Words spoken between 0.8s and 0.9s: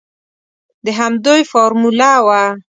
د